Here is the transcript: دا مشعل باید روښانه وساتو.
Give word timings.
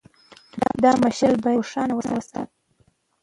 دا 0.83 0.91
مشعل 1.03 1.33
باید 1.43 1.59
روښانه 1.61 1.93
وساتو. 1.95 2.41